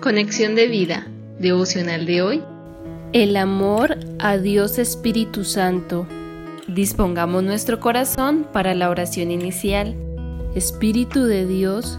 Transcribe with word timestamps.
Conexión 0.00 0.54
de 0.54 0.66
vida, 0.66 1.06
devocional 1.38 2.06
de 2.06 2.22
hoy. 2.22 2.42
El 3.12 3.36
amor 3.36 3.98
a 4.18 4.38
Dios 4.38 4.78
Espíritu 4.78 5.44
Santo. 5.44 6.06
Dispongamos 6.66 7.42
nuestro 7.42 7.80
corazón 7.80 8.46
para 8.50 8.74
la 8.74 8.88
oración 8.88 9.30
inicial. 9.30 9.94
Espíritu 10.54 11.24
de 11.24 11.44
Dios, 11.44 11.98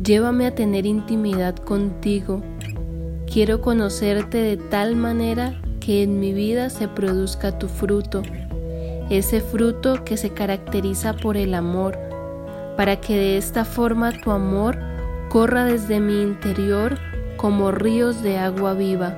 llévame 0.00 0.46
a 0.46 0.54
tener 0.54 0.86
intimidad 0.86 1.56
contigo. 1.56 2.40
Quiero 3.26 3.60
conocerte 3.60 4.38
de 4.38 4.56
tal 4.56 4.94
manera 4.94 5.60
que 5.80 6.04
en 6.04 6.20
mi 6.20 6.32
vida 6.32 6.70
se 6.70 6.86
produzca 6.86 7.58
tu 7.58 7.66
fruto, 7.66 8.22
ese 9.10 9.40
fruto 9.40 10.04
que 10.04 10.16
se 10.16 10.30
caracteriza 10.30 11.14
por 11.14 11.36
el 11.36 11.54
amor, 11.54 11.98
para 12.76 13.00
que 13.00 13.16
de 13.16 13.38
esta 13.38 13.64
forma 13.64 14.12
tu 14.12 14.30
amor 14.30 14.78
corra 15.30 15.64
desde 15.64 15.98
mi 15.98 16.22
interior 16.22 16.96
como 17.44 17.72
ríos 17.72 18.22
de 18.22 18.38
agua 18.38 18.72
viva, 18.72 19.14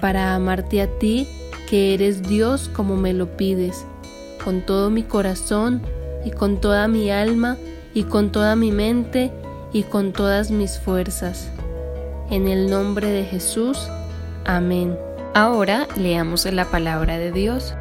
para 0.00 0.34
amarte 0.34 0.80
a 0.80 0.86
ti, 0.86 1.28
que 1.68 1.92
eres 1.92 2.22
Dios 2.22 2.70
como 2.72 2.96
me 2.96 3.12
lo 3.12 3.36
pides, 3.36 3.84
con 4.42 4.62
todo 4.62 4.88
mi 4.88 5.02
corazón 5.02 5.82
y 6.24 6.30
con 6.30 6.62
toda 6.62 6.88
mi 6.88 7.10
alma 7.10 7.58
y 7.92 8.04
con 8.04 8.32
toda 8.32 8.56
mi 8.56 8.72
mente 8.72 9.30
y 9.70 9.82
con 9.82 10.14
todas 10.14 10.50
mis 10.50 10.78
fuerzas. 10.78 11.50
En 12.30 12.48
el 12.48 12.70
nombre 12.70 13.08
de 13.08 13.24
Jesús, 13.24 13.86
amén. 14.46 14.96
Ahora 15.34 15.86
leamos 15.94 16.46
la 16.46 16.64
palabra 16.70 17.18
de 17.18 17.32
Dios. 17.32 17.74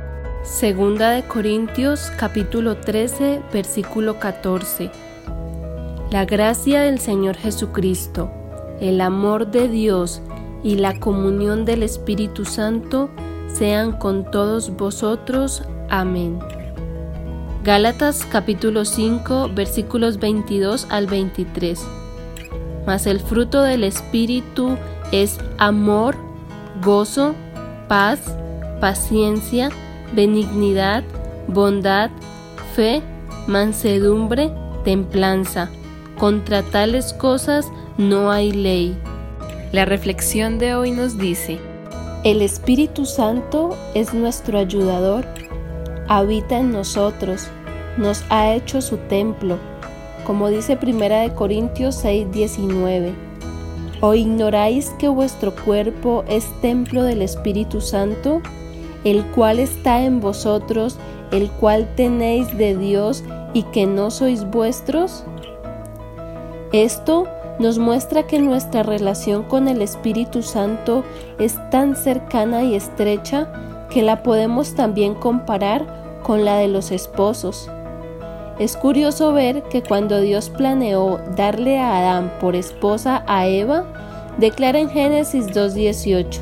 Segunda 0.44 1.12
de 1.12 1.24
Corintios 1.24 2.12
capítulo 2.18 2.76
13 2.76 3.42
versículo 3.54 4.20
14. 4.20 4.92
La 6.12 6.26
gracia 6.26 6.82
del 6.82 7.00
Señor 7.00 7.38
Jesucristo, 7.38 8.34
el 8.82 9.00
amor 9.00 9.52
de 9.52 9.70
Dios 9.70 10.22
y 10.64 10.76
la 10.76 11.00
comunión 11.00 11.64
del 11.66 11.84
Espíritu 11.84 12.44
Santo 12.46 13.10
sean 13.48 13.94
con 13.94 14.30
todos 14.30 14.76
vosotros. 14.76 15.64
Amén. 15.90 16.40
Gálatas 17.64 18.26
capítulo 18.30 18.84
5 18.84 19.52
versículos 19.54 20.20
22 20.20 20.88
al 20.90 21.06
23. 21.06 21.80
Mas 22.88 23.06
el 23.06 23.20
fruto 23.20 23.62
del 23.62 23.84
Espíritu 23.84 24.76
es 25.12 25.40
amor, 25.60 26.16
gozo, 26.84 27.36
paz, 27.88 28.36
paciencia, 28.80 29.70
benignidad, 30.16 31.04
bondad, 31.48 32.10
fe, 32.76 33.04
mansedumbre, 33.46 34.52
templanza 34.84 35.70
contra 36.18 36.64
tales 36.64 37.14
cosas 37.14 37.72
no 37.98 38.32
hay 38.32 38.52
ley. 38.52 38.98
La 39.72 39.86
reflexión 39.86 40.60
de 40.60 40.76
hoy 40.76 40.92
nos 40.92 41.18
dice, 41.18 41.60
el 42.24 42.42
Espíritu 42.42 43.06
Santo 43.06 43.76
es 43.94 44.14
nuestro 44.14 44.60
ayudador, 44.60 45.26
habita 46.08 46.60
en 46.60 46.72
nosotros, 46.72 47.48
nos 47.98 48.24
ha 48.30 48.54
hecho 48.54 48.82
su 48.82 48.98
templo, 48.98 49.58
como 50.26 50.50
dice 50.50 50.78
1 50.82 51.36
Corintios 51.36 52.04
6:19. 52.04 53.14
¿O 54.02 54.14
ignoráis 54.14 54.90
que 54.98 55.08
vuestro 55.08 55.54
cuerpo 55.56 56.24
es 56.28 56.46
templo 56.62 57.04
del 57.04 57.22
Espíritu 57.22 57.82
Santo, 57.82 58.42
el 59.04 59.26
cual 59.28 59.60
está 59.60 60.04
en 60.04 60.20
vosotros, 60.20 60.98
el 61.32 61.50
cual 61.52 61.88
tenéis 61.96 62.58
de 62.58 62.76
Dios 62.76 63.24
y 63.54 63.64
que 63.64 63.86
no 63.86 64.12
sois 64.12 64.44
vuestros? 64.44 65.24
Esto 66.72 67.28
nos 67.62 67.78
muestra 67.78 68.24
que 68.24 68.40
nuestra 68.40 68.82
relación 68.82 69.44
con 69.44 69.68
el 69.68 69.82
Espíritu 69.82 70.42
Santo 70.42 71.04
es 71.38 71.58
tan 71.70 71.96
cercana 71.96 72.64
y 72.64 72.74
estrecha 72.74 73.88
que 73.92 74.02
la 74.02 74.24
podemos 74.24 74.74
también 74.74 75.14
comparar 75.14 76.20
con 76.24 76.44
la 76.44 76.58
de 76.58 76.68
los 76.68 76.92
esposos. 76.92 77.70
Es 78.58 78.76
curioso 78.76 79.32
ver 79.32 79.64
que 79.64 79.84
cuando 79.84 80.22
Dios 80.22 80.50
planeó 80.50 81.20
darle 81.36 81.78
a 81.78 82.00
Adán 82.00 82.34
por 82.40 82.56
esposa 82.56 83.24
a 83.28 83.48
Eva, 83.48 83.86
declara 84.38 84.80
en 84.80 84.90
Génesis 84.90 85.48
2.18, 85.48 86.40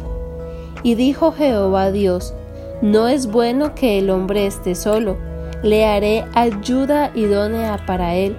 y 0.83 0.95
dijo 0.95 1.33
Jehová 1.33 1.91
Dios, 1.91 2.33
no 2.81 3.09
es 3.09 3.27
bueno 3.27 3.75
que 3.75 3.99
el 3.99 4.09
hombre 4.09 4.45
esté 4.45 4.73
solo, 4.73 5.17
le 5.63 5.85
haré 5.85 6.23
ayuda 6.33 7.11
idónea 7.13 7.83
para 7.85 8.15
él. 8.15 8.37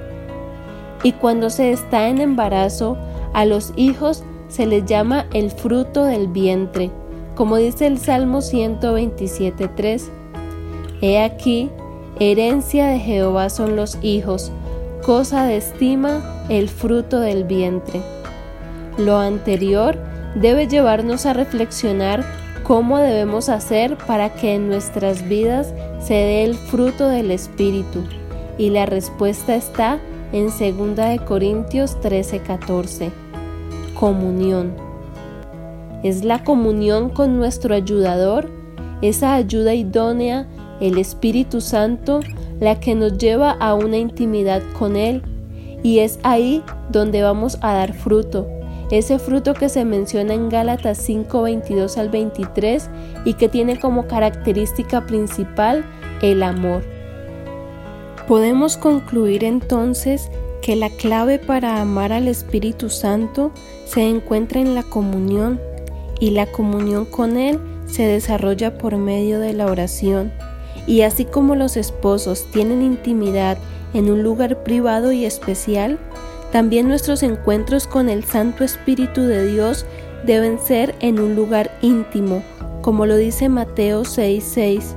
Y 1.03 1.13
cuando 1.13 1.51
se 1.51 1.73
está 1.73 2.09
en 2.09 2.21
embarazo, 2.21 2.99
a 3.33 3.45
los 3.45 3.73
hijos 3.77 4.23
se 4.49 4.67
les 4.67 4.85
llama 4.85 5.27
el 5.33 5.51
fruto 5.51 6.05
del 6.05 6.29
vientre, 6.29 6.91
como 7.35 7.57
dice 7.57 7.87
el 7.87 7.99
Salmo 7.99 8.39
127.3. 8.39 10.03
He 11.01 11.23
aquí, 11.23 11.71
herencia 12.19 12.89
de 12.89 12.99
Jehová 12.99 13.49
son 13.49 13.77
los 13.77 13.97
hijos, 14.03 14.53
cosa 15.05 15.45
de 15.45 15.57
estima 15.57 16.45
el 16.49 16.69
fruto 16.69 17.21
del 17.21 17.45
vientre. 17.45 18.03
Lo 18.99 19.17
anterior 19.17 19.97
debe 20.35 20.67
llevarnos 20.67 21.25
a 21.25 21.33
reflexionar 21.33 22.25
cómo 22.65 22.99
debemos 22.99 23.49
hacer 23.49 23.97
para 23.97 24.35
que 24.35 24.55
en 24.55 24.69
nuestras 24.69 25.27
vidas 25.27 25.73
se 26.01 26.15
dé 26.15 26.45
el 26.45 26.55
fruto 26.55 27.09
del 27.09 27.31
Espíritu. 27.31 28.05
Y 28.59 28.71
la 28.71 28.85
respuesta 28.85 29.55
está 29.55 29.99
en 30.33 30.47
2 30.47 31.21
Corintios 31.27 31.97
13:14. 32.01 33.11
Comunión. 33.99 34.73
Es 36.03 36.25
la 36.25 36.43
comunión 36.45 37.11
con 37.11 37.37
nuestro 37.37 37.75
ayudador, 37.75 38.51
esa 39.03 39.35
ayuda 39.35 39.75
idónea, 39.75 40.47
el 40.81 40.99
Espíritu 40.99 41.61
Santo, 41.61 42.21
la 42.59 42.81
que 42.81 42.95
nos 42.95 43.19
lleva 43.19 43.51
a 43.51 43.75
una 43.75 43.99
intimidad 43.99 44.63
con 44.79 44.97
Él. 44.97 45.23
Y 45.83 45.99
es 45.99 46.19
ahí 46.23 46.63
donde 46.91 47.23
vamos 47.23 47.59
a 47.61 47.75
dar 47.75 47.93
fruto, 47.93 48.47
ese 48.91 49.19
fruto 49.19 49.55
que 49.55 49.69
se 49.69 49.85
menciona 49.85 50.35
en 50.35 50.49
Gálatas 50.49 50.99
5, 50.99 51.43
22 51.43 51.97
al 51.97 52.09
23 52.09 52.91
y 53.25 53.35
que 53.35 53.49
tiene 53.49 53.79
como 53.79 54.07
característica 54.07 55.07
principal 55.07 55.85
el 56.23 56.43
amor. 56.43 57.00
Podemos 58.31 58.77
concluir 58.77 59.43
entonces 59.43 60.31
que 60.63 60.77
la 60.77 60.89
clave 60.89 61.41
para 61.41 61.81
amar 61.81 62.13
al 62.13 62.29
Espíritu 62.29 62.89
Santo 62.89 63.51
se 63.87 64.09
encuentra 64.09 64.61
en 64.61 64.77
la 64.77 64.85
comunión 64.85 65.61
y 66.21 66.31
la 66.31 66.47
comunión 66.47 67.07
con 67.07 67.37
Él 67.37 67.59
se 67.87 68.05
desarrolla 68.05 68.79
por 68.79 68.97
medio 68.99 69.41
de 69.41 69.53
la 69.53 69.67
oración. 69.67 70.33
Y 70.87 71.01
así 71.01 71.25
como 71.25 71.57
los 71.57 71.77
esposos 71.77 72.47
tienen 72.53 72.83
intimidad 72.83 73.59
en 73.95 74.09
un 74.09 74.23
lugar 74.23 74.63
privado 74.63 75.11
y 75.11 75.25
especial, 75.25 75.99
también 76.53 76.87
nuestros 76.87 77.25
encuentros 77.25 77.89
con 77.89 78.09
el 78.09 78.23
Santo 78.23 78.63
Espíritu 78.63 79.23
de 79.23 79.45
Dios 79.51 79.87
deben 80.25 80.61
ser 80.61 80.95
en 81.01 81.19
un 81.19 81.35
lugar 81.35 81.77
íntimo, 81.83 82.45
como 82.81 83.07
lo 83.07 83.17
dice 83.17 83.49
Mateo 83.49 84.05
6:6. 84.05 84.95